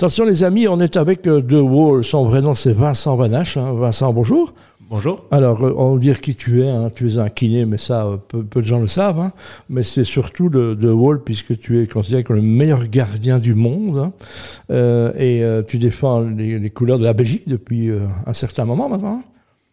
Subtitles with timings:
[0.00, 2.04] Attention les amis, on est avec euh, The Wall.
[2.04, 3.56] Son vrai nom c'est Vincent Vanache.
[3.56, 3.72] hein.
[3.72, 4.54] Vincent, bonjour.
[4.88, 5.24] Bonjour.
[5.32, 6.68] Alors, euh, on va dire qui tu es.
[6.70, 6.88] hein.
[6.94, 9.18] Tu es un kiné, mais ça, euh, peu, peu de gens le savent.
[9.18, 9.32] hein.
[9.68, 13.98] Mais c'est surtout The Wall, puisque tu es considéré comme le meilleur gardien du monde.
[13.98, 14.12] hein.
[14.70, 18.64] Euh, et euh, tu défends les, les couleurs de la Belgique depuis euh, un certain
[18.66, 19.24] moment maintenant.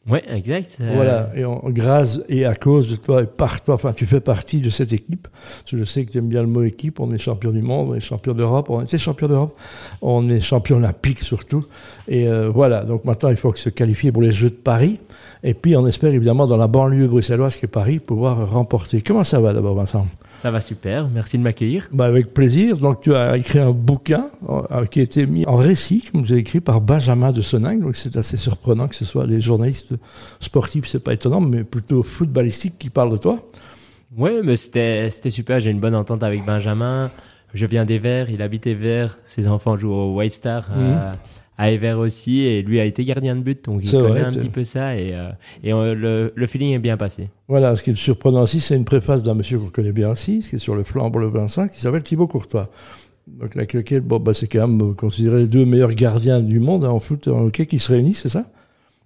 [0.07, 0.77] Ouais, exact.
[0.93, 4.61] Voilà, et grâce et à cause de toi et par toi, enfin, tu fais partie
[4.61, 5.27] de cette équipe.
[5.65, 6.99] Je sais que tu aimes bien le mot équipe.
[6.99, 9.57] On est champion du monde, on est champion d'Europe, on était champion d'Europe,
[10.03, 11.65] on est champion olympique surtout.
[12.07, 14.99] Et euh, voilà, donc maintenant il faut que se qualifier pour les Jeux de Paris.
[15.43, 19.01] Et puis on espère évidemment dans la banlieue bruxelloise qui est Paris pouvoir remporter.
[19.01, 20.05] Comment ça va d'abord, Vincent?
[20.45, 21.07] Ça va super.
[21.07, 21.87] Merci de m'accueillir.
[21.91, 22.77] bah, Avec plaisir.
[22.77, 26.31] Donc tu as écrit un bouquin euh, qui a été mis en récit, comme vous
[26.31, 27.81] avez écrit par Benjamin de Soningue.
[27.81, 29.95] Donc c'est assez surprenant que ce soit les journalistes
[30.39, 33.39] sportifs, c'est pas étonnant, mais plutôt footballistiques qui parlent de toi.
[34.15, 35.59] Ouais, mais c'était super.
[35.59, 37.09] J'ai une bonne entente avec Benjamin.
[37.55, 38.25] Je viens d'Ever.
[38.29, 39.07] Il habite Ever.
[39.23, 40.67] Ses enfants jouent au White Star.
[40.77, 41.11] euh,
[41.57, 44.31] à Ever aussi, et lui a été gardien de but, donc il connaît vrai, un
[44.31, 45.29] petit peu ça, et, euh,
[45.63, 47.29] et euh, le, le feeling est bien passé.
[47.47, 50.45] Voilà, ce qui est surprenant aussi, c'est une préface d'un monsieur qu'on connaît bien aussi,
[50.47, 52.69] qui est sur le flanc le Vincent, qui s'appelle Thibaut Courtois.
[53.27, 56.59] Donc, avec lequel, bon, bah, c'est quand même euh, considéré les deux meilleurs gardiens du
[56.59, 58.45] monde hein, en foot, en hockey, qui se réunissent, c'est ça?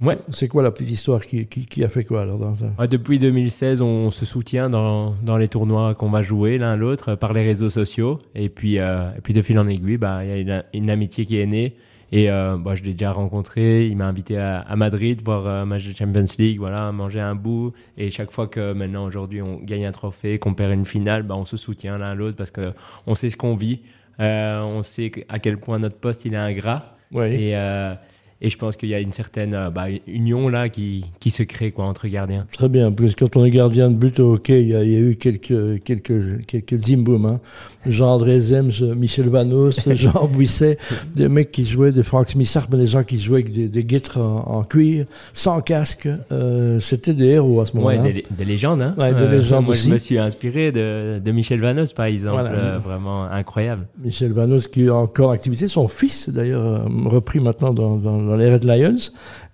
[0.02, 0.18] Ouais.
[0.30, 2.88] C'est quoi la petite histoire qui, qui, qui a fait quoi alors dans ça Ouais,
[2.88, 7.34] depuis 2016, on se soutient dans, dans les tournois qu'on va jouer l'un l'autre par
[7.34, 8.20] les réseaux sociaux.
[8.34, 10.90] Et puis, euh, et puis de fil en aiguille, bah, il y a une, une
[10.90, 11.76] amitié qui est née.
[12.12, 13.88] Et euh, bah, je l'ai déjà rencontré.
[13.88, 17.36] Il m'a invité à, à Madrid voir un match de Champions League, voilà, manger un
[17.36, 17.74] bout.
[17.98, 21.36] Et chaque fois que maintenant aujourd'hui on gagne un trophée, qu'on perd une finale, bah,
[21.36, 22.74] on se soutient l'un l'autre parce que
[23.08, 23.82] on sait ce qu'on vit.
[24.20, 26.98] Euh, on sait à quel point notre poste il est ingrat.
[27.16, 27.96] Et, euh,
[28.42, 31.44] et je pense qu'il y a une certaine euh, bah, union là qui, qui se
[31.44, 32.46] crée quoi entre gardiens.
[32.52, 34.84] Très bien, parce que quand on est gardien de but au hockey, il y a,
[34.84, 37.40] il y a eu quelques, quelques, quelques zimboum, hein.
[37.86, 40.78] Jean-André Zems, Michel Vanos, Jean Bouisset,
[41.16, 43.84] des mecs qui jouaient, des Franck Smithard, mais des gens qui jouaient avec des, des
[43.84, 46.08] guêtres en, en cuir, sans casque.
[46.32, 48.12] Euh, C'était des héros à ce Ouais, moment-là.
[48.12, 48.82] des, des légendes.
[48.82, 48.96] Hein.
[48.98, 49.88] Ouais, des légendes moi, aussi.
[49.88, 52.42] je me suis inspiré de, de Michel Vanos, par exemple.
[52.42, 52.52] Voilà.
[52.52, 53.88] euh, vraiment incroyable.
[54.04, 58.29] Michel Vanos qui est encore en activité, son fils d'ailleurs euh, repris maintenant dans, dans,
[58.30, 58.96] dans les Red Lions,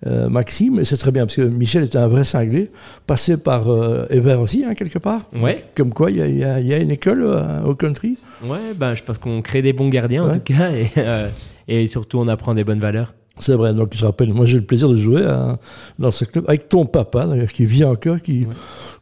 [0.06, 2.72] euh, Maxime, et c'est très bien parce que Michel était un vrai cinglé,
[3.08, 5.30] passé par euh, Ever aussi hein, quelque part.
[5.34, 5.66] Ouais.
[5.75, 8.18] Comme quoi il y y y a une école euh, au country.
[8.44, 10.72] Ouais, ben, je pense qu'on crée des bons gardiens, en tout cas.
[10.72, 11.28] Et, euh,
[11.68, 13.14] et surtout, on apprend des bonnes valeurs.
[13.38, 15.59] C'est vrai, donc je rappelle, moi j'ai le plaisir de jouer à-
[16.00, 18.47] dans ce club avec ton papa d'ailleurs qui vit encore, qui,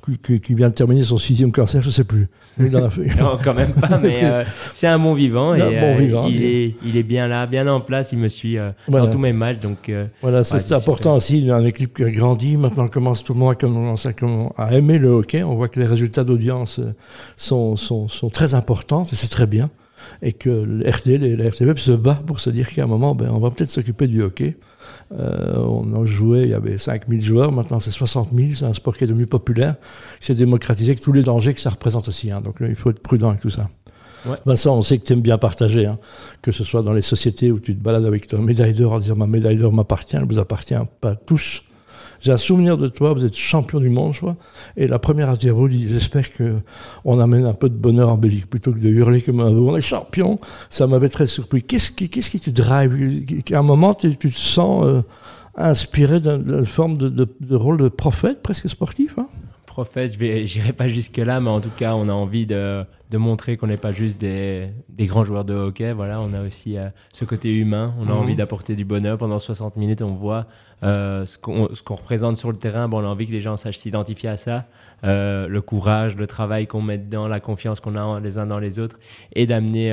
[0.03, 2.27] qui, qui- qui vient de terminer son sixième cancer, je sais plus.
[2.57, 2.89] Mais dans la-
[3.19, 5.51] Non, quand même pas, mais euh, c'est un bon vivant.
[5.51, 8.11] Un et, bon euh, vivant, il, est, il est bien là, bien en place.
[8.11, 9.05] Il me suit euh, Voilà.
[9.05, 9.59] dans tous mes matchs.
[9.59, 11.37] Donc, euh, Voilà, Ouais, c'est important aussi.
[11.37, 12.57] Il y a une équipe qui a grandi.
[12.57, 15.43] Maintenant, on commence tout le monde à, commencer à, comm- à aimer le hockey.
[15.43, 16.93] On voit que les résultats d'audience euh,
[17.37, 19.69] sont, sont, sont très importants et c'est très bien.
[20.21, 23.15] Et que le RTL et la RTVEP se bat pour se dire qu'à un moment,
[23.15, 24.57] ben, on va peut-être s'occuper du hockey.
[25.17, 28.49] Euh, on a joué, il y avait 5000 joueurs, maintenant c'est 60 000.
[28.55, 29.75] C'est un sport qui est devenu populaire,
[30.19, 32.31] qui s'est démocratisé, avec tous les dangers que ça représente aussi.
[32.31, 32.41] hein.
[32.41, 33.69] Donc là, il faut être prudent avec tout ça.
[34.25, 34.37] Ouais.
[34.45, 35.99] Vincent, on sait que tu aimes bien partager, hein,
[36.41, 38.99] que ce soit dans les sociétés où tu te balades avec ton médaille d'or en
[38.99, 41.63] disant ma médaille d'or m'appartient, elle vous appartient pas tous.
[42.23, 44.37] J'ai un souvenir de toi, vous êtes champion du monde, je crois.
[44.77, 46.61] Et la première à dire, dit, j'espère que
[47.03, 49.75] on amène un peu de bonheur en Belgique plutôt que de hurler comme un on
[49.75, 50.39] est champion.
[50.69, 51.61] Ça m'avait très surpris.
[51.61, 53.43] Qu'est-ce qui, te drive?
[53.51, 55.01] À un moment, tu, te sens euh,
[55.57, 59.15] inspiré d'un- d'une forme de rôle de prophète, presque sportif.
[59.17, 59.27] Hein?
[59.73, 63.17] Prophète, je j'irai pas jusque là, mais en tout cas, on a envie de, de
[63.17, 65.91] montrer qu'on n'est pas juste des, des grands joueurs de hockey.
[65.93, 67.93] Voilà, on a aussi euh, ce côté humain.
[67.99, 68.17] On a Mhm.
[68.17, 70.01] envie d'apporter du bonheur pendant 60 minutes.
[70.03, 70.45] On voit
[70.83, 72.87] euh, ce qu'on représente sur le terrain.
[72.87, 74.65] Bon, on a envie que les gens sachent s'identifier à ça.
[75.05, 78.59] Euh, le courage, le travail qu'on met dedans, la confiance qu'on a les uns dans
[78.59, 78.99] les autres,
[79.35, 79.91] et d'amener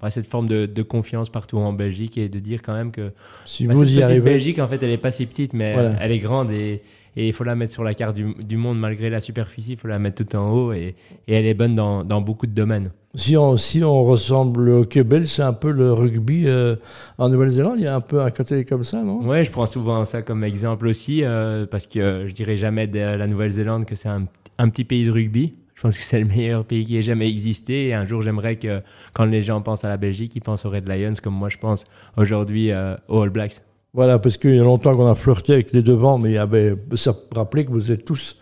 [0.00, 3.12] bah, cette forme de, de confiance partout en Belgique et de dire quand même que
[3.44, 5.72] Si bah, vous cette y arrivez, Belgique, en fait, elle est pas si petite, mais
[5.74, 5.92] Voilà.
[6.00, 6.82] elle est grande et
[7.16, 9.72] et il faut la mettre sur la carte du, du monde malgré la superficie.
[9.72, 10.94] Il faut la mettre tout en haut et,
[11.28, 12.90] et elle est bonne dans, dans beaucoup de domaines.
[13.14, 16.76] si on, si on ressemble au belge, c'est un peu le rugby euh,
[17.18, 17.78] en Nouvelle-Zélande.
[17.78, 19.26] Il y a un peu un côté comme ça, non?
[19.26, 22.86] Ouais, je prends souvent ça comme exemple aussi euh, parce que euh, je dirais jamais
[22.86, 24.26] de la Nouvelle-Zélande que c'est un,
[24.58, 25.54] un petit pays de rugby.
[25.74, 27.88] Je pense que c'est le meilleur pays qui ait jamais existé.
[27.88, 28.80] Et un jour, j'aimerais que
[29.14, 31.58] quand les gens pensent à la Belgique, ils pensent aux Red Lions comme moi je
[31.58, 31.84] pense
[32.16, 33.60] aujourd'hui euh, aux All Blacks.
[33.94, 36.38] Voilà, parce qu'il y a longtemps qu'on a flirté avec les devants, mais il y
[36.38, 38.36] avait, ça rappelait que vous êtes tous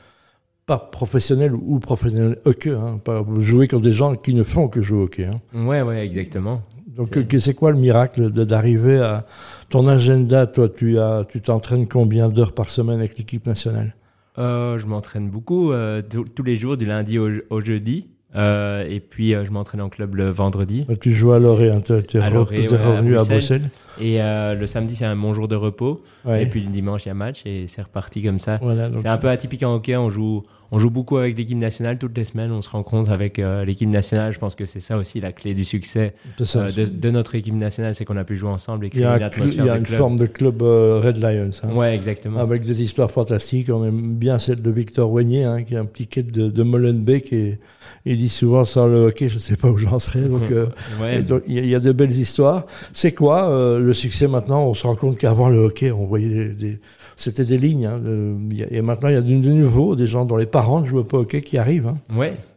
[0.66, 2.70] pas professionnels ou professionnels hockey.
[2.70, 5.24] Hein, pas, vous jouez contre des gens qui ne font que jouer au hockey.
[5.24, 5.40] Hein.
[5.52, 6.62] Ouais, ouais, exactement.
[6.86, 9.26] Donc, C'est- quoi le miracle d'arriver à
[9.70, 13.96] ton agenda Toi, tu as, tu t'entraînes combien d'heures par semaine avec l'équipe nationale?
[14.38, 18.06] Euh, je m'entraîne beaucoup, euh, tous tous les jours, du lundi au, au jeudi.
[18.36, 20.86] Euh, et puis, euh, je m'entraîne en club le vendredi.
[21.00, 23.62] Tu joues à Loré, hein, tu es, À Loré, ouais, à revenu à Bruxelles.
[23.62, 23.70] Bruxelles.
[24.00, 26.02] Et euh, le samedi, c'est un bon jour de repos.
[26.24, 26.44] Ouais.
[26.44, 28.58] Et puis, le dimanche, il y a match et c'est reparti comme ça.
[28.62, 29.96] Voilà, C'est un peu atypique en hockey.
[29.96, 32.52] On joue, on joue beaucoup avec l'équipe nationale toutes les semaines.
[32.52, 34.32] On se rencontre avec euh, l'équipe nationale.
[34.32, 36.60] Je pense que c'est ça aussi la clé du succès ça.
[36.60, 39.16] euh, de, de notre équipe nationale, c'est qu'on a pu jouer ensemble et créer a,
[39.16, 39.98] une un cl- il atmosphère y a une club.
[39.98, 41.50] forme de club euh, Red Lions.
[41.64, 41.74] hein.
[41.74, 42.38] Ouais, exactement.
[42.40, 43.68] avec des histoires fantastiques.
[43.70, 46.62] On aime bien celle de Victor Wagnier, hein, qui est un petit quête de, de
[46.62, 47.58] Molenbeek et
[48.06, 50.22] il dit souvent sans le hockey, je ne sais pas où j'en serais.
[50.22, 50.42] Donc,
[51.00, 51.18] Ouais.
[51.18, 52.66] et donc, il y, a- il y a de belles histoires.
[52.92, 54.64] C'est quoi le succès maintenant?
[54.66, 56.80] On se rend compte qu'avant le hockey, on voyait des, des-
[57.16, 57.86] c'était des lignes.
[57.86, 58.36] hein, de-
[58.70, 61.16] et maintenant, il y a de, nouveau des gens dont les parents ne jouent pas
[61.16, 61.86] au hockey qui arrivent.
[61.86, 61.96] hein.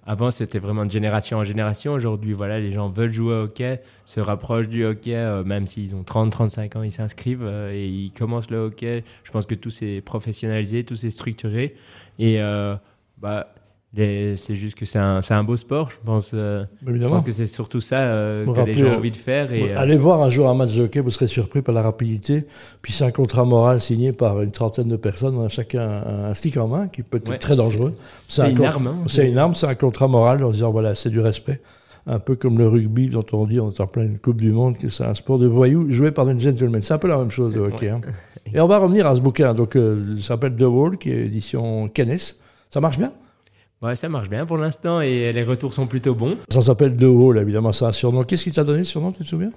[0.05, 1.94] Avant c'était vraiment de génération en génération.
[1.94, 5.95] Aujourd'hui, voilà, les gens veulent jouer au hockey, se rapprochent du hockey, euh, même s'ils
[5.95, 9.05] ont 30, 35 ans, ils s'inscrivent euh, et ils commencent le hockey.
[9.23, 11.75] Je pense que tout s'est professionnalisé, tout s'est structuré.
[12.19, 12.75] Et euh,
[13.19, 13.53] bah,
[13.95, 15.90] c'est juste que c'est un, beau sport.
[15.92, 18.98] Je pense, euh, je pense que c'est surtout ça euh, que les gens euh, ont
[18.98, 19.51] envie de faire.
[19.54, 21.81] Et, euh, Allez voir un jour un match de hockey, vous serez surpris par la
[21.84, 22.48] rapidité.
[22.81, 25.38] Puis c'est un contrat moral signé par une trentaine de personnes.
[25.38, 27.92] On a chacun un, un stick en main qui peut être ouais, très dangereux.
[27.95, 28.88] C'est un une contre- arme.
[28.88, 28.98] hein.
[29.07, 31.62] C'est une arme, c'est un contrat moral en disant voilà, c'est du respect.
[32.06, 34.78] Un peu comme le rugby dont on dit, on est en pleine Coupe du Monde,
[34.78, 36.81] que c'est un sport de voyous joué par des gentlemen.
[36.81, 37.89] C'est un peu la même chose, le hockey.
[37.89, 38.01] hein.
[38.54, 39.54] Et on va revenir à ce bouquin.
[39.54, 42.18] Donc, il s'appelle The Wall, qui est édition Kennes.
[42.69, 43.13] Ça marche bien?
[43.83, 46.38] Ouais, ça marche bien pour l'instant et les retours sont plutôt bons.
[46.50, 48.24] Ça s'appelle The Wall, évidemment, c'est un surnom.
[48.24, 49.51] Qu'est-ce qui t'a donné ce surnom, tu te souviens?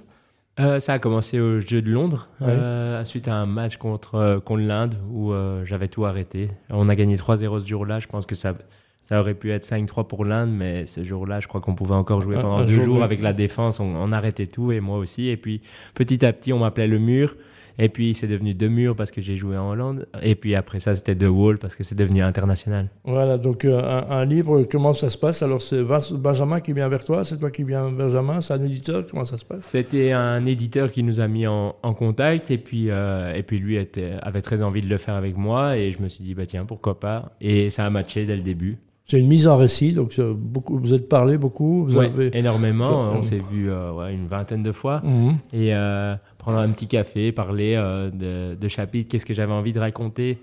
[0.59, 2.47] Euh, ça a commencé au Jeu de Londres, Ouais.
[2.49, 5.31] euh, suite à un match contre, euh, contre l'Inde où
[5.63, 6.47] j'avais tout arrêté.
[6.69, 7.99] On a gagné 3-0 ce jour-là.
[7.99, 8.53] Je pense que ça,
[9.01, 12.21] ça aurait pu être 5-3 pour l'Inde, mais ce jour-là, je crois qu'on pouvait encore
[12.21, 13.79] jouer pendant un deux jour jours de- avec la défense.
[13.79, 15.27] On, on arrêtait tout et moi aussi.
[15.29, 15.61] Et puis
[15.93, 17.35] petit à petit, on m'appelait le mur.
[17.79, 20.07] Et puis c'est devenu deux murs parce que j'ai joué en Hollande.
[20.21, 22.89] Et puis après ça, c'était The Wall parce que c'est devenu international.
[23.05, 25.43] Voilà, donc euh, un, un livre, comment ça se passe?
[25.43, 25.83] Alors, c'est
[26.13, 29.25] Benjamin qui vient vers toi, c'est toi qui viens vers Benjamin, c'est un éditeur, comment
[29.25, 29.65] ça se passe?
[29.65, 33.59] C'était un éditeur qui nous a mis en, en contact et puis, euh, et puis
[33.59, 36.33] lui était, avait très envie de le faire avec moi et je me suis dit
[36.33, 37.35] bah tiens pourquoi pas?
[37.41, 38.77] Et ça a matché dès le début.
[39.09, 42.37] C'est une mise en récit, donc euh, beaucoup, vous êtes parlé beaucoup, vous Ouais, avez...
[42.37, 45.37] énormément, on s'est vu euh, ouais, une vingtaine de fois Mhm.
[45.53, 49.71] et euh, prendre un petit café, parler euh, de, de chapitres, qu'est-ce que j'avais envie
[49.71, 50.39] de raconter.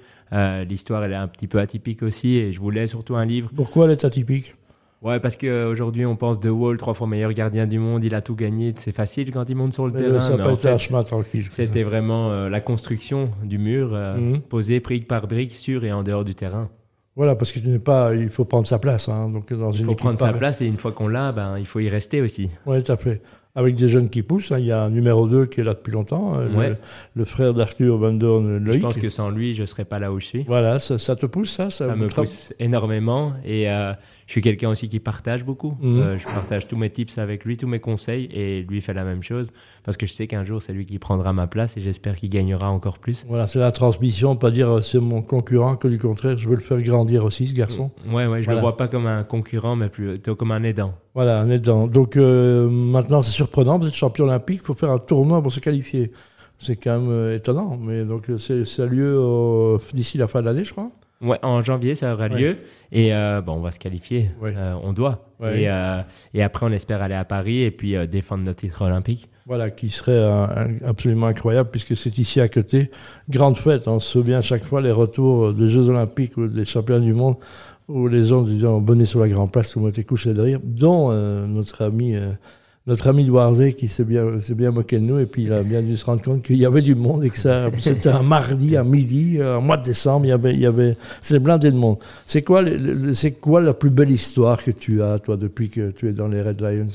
[0.66, 3.50] L'histoire elle est un petit peu atypique aussi et je voulais surtout un livre.
[3.54, 4.56] Pourquoi elle est atypique?
[5.02, 8.22] Ouais parce qu'aujourd'hui on pense de Wall, trois fois meilleur gardien du monde, il a
[8.22, 10.18] tout gagné, c'est facile quand il monte sur le Mais terrain.
[10.20, 11.46] Ça mais en fait, tranquille.
[11.50, 14.40] C'était vraiment la construction du mur, Mhm.
[14.40, 16.68] posé brique par brique, sur et en dehors du terrain.
[17.16, 19.08] Voilà, parce que tu n'es pas, il faut prendre sa place.
[19.08, 21.66] Hein, donc dans Il faut prendre sa place et une fois qu'on l'a, ben, il
[21.66, 22.50] faut y rester aussi.
[22.66, 23.22] Oui, tout à fait.
[23.56, 24.50] Avec des jeunes qui poussent.
[24.50, 24.58] hein.
[24.58, 26.70] Il y a un numéro 2 qui est là depuis longtemps, Ouais.
[26.70, 26.76] le,
[27.14, 28.82] le frère d'Arthur Van Dorn, Je Loïc.
[28.82, 30.42] pense que sans lui, je ne serais pas là où je suis.
[30.44, 33.92] Voilà, ça, ça te pousse, ça Ça, Ça me pousse énormément et euh,
[34.26, 35.76] je suis quelqu'un aussi qui partage beaucoup.
[35.80, 36.00] Mhm.
[36.00, 39.04] Euh, je partage tous mes tips avec lui, tous mes conseils et lui fait la
[39.04, 39.52] même chose
[39.84, 42.30] parce que je sais qu'un jour c'est lui qui prendra ma place et j'espère qu'il
[42.30, 43.24] gagnera encore plus.
[43.28, 46.56] Voilà, c'est la transmission, pas dire euh, c'est mon concurrent, que du contraire, je veux
[46.56, 47.92] le faire grandir aussi, ce garçon.
[48.08, 48.54] Ouais, ouais, je Voilà.
[48.54, 50.94] le vois pas comme un concurrent mais plutôt comme un aidant.
[51.14, 51.86] Voilà, un aidant.
[51.86, 55.60] Donc euh, maintenant, c'est surprenant, vous êtes champion olympique, faut faire un tournoi pour se
[55.60, 56.10] qualifier.
[56.58, 59.18] C'est quand même euh, étonnant, mais donc euh, c'est, ça a lieu
[59.92, 60.90] d'ici la fin de l'année, je crois.
[61.20, 62.38] Ouais, en janvier, ça aura Ouais.
[62.40, 62.56] lieu.
[62.92, 64.30] Et euh, bon, on va se qualifier.
[64.40, 64.54] Ouais.
[64.56, 65.26] Euh, on doit.
[65.40, 65.62] Ouais.
[65.62, 66.00] Et, euh,
[66.34, 69.28] et après, on espère aller à Paris et puis défendre notre titre olympique.
[69.46, 72.90] Voilà, qui serait un- un- absolument incroyable puisque c'est ici à côté.
[73.28, 76.64] Grande fête, on se souvient à chaque fois les retours des Jeux Olympiques ou des
[76.64, 77.36] championnats du monde
[77.88, 80.32] où les gens disaient on bonnet sur la grande place, tout le monde était couché
[80.34, 81.10] de rire, dont
[81.46, 82.16] notre ami.
[82.86, 85.52] Euh, notre ami Douarzé qui s'est bien, s'est bien moqué de nous et puis il
[85.52, 88.08] a bien dû se rendre compte qu'il y avait du monde et que ça, c'était
[88.10, 90.96] un mardi à midi, euh, en mois de décembre, il y avait, il y avait,
[91.20, 91.98] c'était blindé de monde.
[92.26, 92.62] C'est quoi,
[93.14, 96.28] c'est quoi la plus belle histoire que tu as, toi, depuis que tu es dans
[96.28, 96.86] les Red Lions?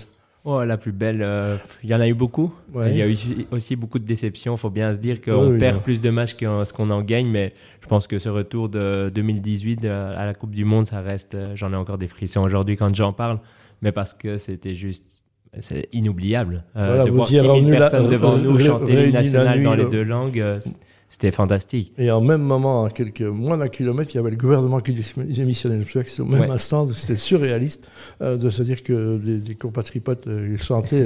[0.46, 2.52] Oh, la plus belle, euh, il y en a eu beaucoup.
[2.74, 2.92] Ouais.
[2.92, 3.16] Il y a eu
[3.52, 4.56] aussi beaucoup de déceptions.
[4.56, 7.02] Il faut bien se dire qu'on Oui, perd plus de matchs que ce qu'on en
[7.02, 7.28] gagne.
[7.28, 11.02] Mais je pense que ce retour de 2018 euh, à la Coupe du Monde, ça
[11.02, 11.36] reste.
[11.36, 13.40] euh, J'en ai encore des frissons aujourd'hui quand j'en parle.
[13.82, 15.22] Mais parce que c'était juste.
[15.62, 16.64] C'est inoubliable.
[16.78, 19.64] Euh, Voilà, de voir y êtes 6000 revenu là- personnes devant nous chanter l'hymne national
[19.64, 20.60] dans les deux langues, euh,
[21.10, 21.92] c'était fantastique.
[21.98, 24.94] Et en même moment, à quelques moins d'un kilomètre, il y avait le gouvernement qui
[24.94, 25.76] dé- démissionnait.
[25.76, 26.50] Je me souviens que c'était au même Ouais.
[26.52, 27.90] instant, c'était surréaliste
[28.22, 31.04] euh, de se dire que des, des compatriotes euh, chantaient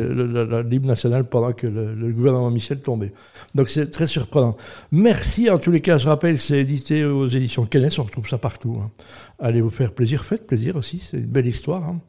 [0.69, 3.13] l'hymne national pendant que le, le gouvernement Michel tombait.
[3.55, 4.57] Donc c'est très surprenant.
[4.91, 5.97] Merci en tous les cas.
[5.97, 7.89] Je rappelle, c'est édité aux éditions Kennes.
[7.97, 8.77] On retrouve ça partout.
[8.83, 8.91] hein.
[9.39, 10.23] Allez vous faire plaisir.
[10.25, 10.99] Faites plaisir aussi.
[10.99, 11.83] C'est une belle histoire.
[11.83, 11.99] hein.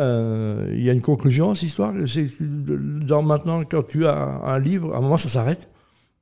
[0.00, 1.92] Euh, Il y a une conclusion à cette histoire?
[2.40, 5.68] Dans maintenant quand tu as un livre, à un moment ça s'arrête?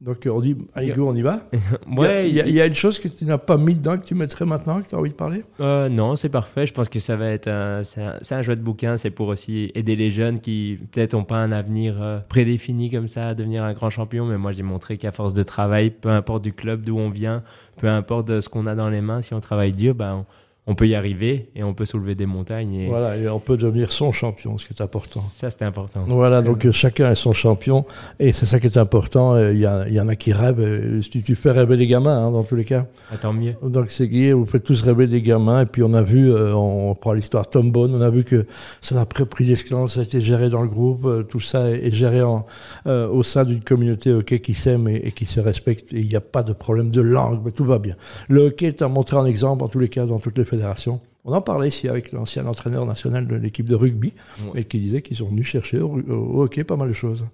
[0.04, 1.48] Donc on dit, allez go, on y va.
[1.96, 3.96] ouais, il y, a, il y, a une chose que tu n'as pas mis dedans,
[3.96, 5.44] que tu mettrais maintenant, que tu as envie de parler?
[5.60, 6.66] Euh, Non, c'est parfait.
[6.66, 8.96] Je pense que ça va être un, c'est un, un, jeu de bouquin.
[8.96, 13.06] C'est pour aussi aider les jeunes qui peut-être n'ont pas un avenir euh, prédéfini comme
[13.06, 14.26] ça à devenir un grand champion.
[14.26, 17.44] Mais moi, j'ai montré qu'à force de travail, peu importe du club d'où on vient,
[17.76, 20.26] peu importe ce qu'on a dans les mains, si on travaille dur, ben, on,
[20.66, 22.74] on peut y arriver et on peut soulever des montagnes.
[22.74, 22.86] Et...
[22.86, 25.20] Voilà, et on peut devenir son champion, ce qui est important.
[25.20, 26.04] Ça, c'était important.
[26.08, 27.84] Voilà, donc euh, chacun est son champion
[28.20, 29.36] et c'est ça qui est important.
[29.50, 31.00] Il y, a, il y, en a qui rêvent.
[31.00, 32.86] Tu, tu fais rêver des gamins, hein, dans tous les cas.
[33.12, 33.54] Ah, tant mieux.
[33.62, 35.62] Donc c'est Guy, vous faites tous rêver des gamins.
[35.62, 38.46] Et puis on a vu, euh, on prend l'histoire Tom Bone, on a vu que
[38.80, 41.04] ça n'a pas pris d'escalance, ça a été géré dans le groupe.
[41.06, 42.46] Euh, tout ça est, géré en,
[42.86, 45.92] euh, au sein d'une communauté hockey qui s'aime et, et, qui se respecte.
[45.92, 47.96] Et il n'y a pas de problème de langue, mais tout va bien.
[48.28, 51.00] Le hockey est à montrer en exemple, en tous les cas, dans toutes les fédérations.
[51.24, 54.12] On en parlait ici avec l'ancien entraîneur national de l'équipe de rugby,
[54.46, 54.60] ouais.
[54.60, 57.24] et qui disait qu'ils sont venus chercher au, au, hockey pas mal de choses.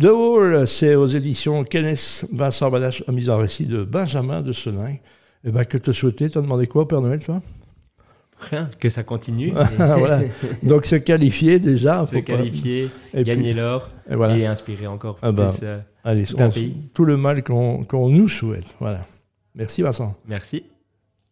[0.00, 4.96] The Wall, c'est aux éditions Kenneth Vincent Badache, mise en récit de Benjamin de Senin.
[5.44, 6.30] Et ben, que te souhaiter?
[6.30, 7.40] T'as demandé quoi, Père Noël, toi?
[8.38, 9.52] Rien, que ça continue.
[9.76, 10.20] voilà.
[10.62, 12.04] Donc se qualifier déjà.
[12.04, 13.22] Se qualifier, pas...
[13.22, 14.36] gagner l'or et, voilà.
[14.36, 16.76] et, inspirer encore ah ben, plus euh, allez, tout on, pays.
[16.92, 18.66] Tout le mal qu'on qu nous souhaite.
[18.80, 19.00] Voilà.
[19.54, 20.14] Merci Vincent.
[20.26, 20.64] Merci.